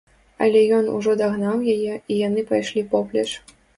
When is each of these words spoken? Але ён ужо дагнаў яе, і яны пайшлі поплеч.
Але 0.45 0.61
ён 0.77 0.85
ужо 0.95 1.13
дагнаў 1.21 1.61
яе, 1.75 1.93
і 2.11 2.17
яны 2.27 2.45
пайшлі 2.53 2.85
поплеч. 2.95 3.29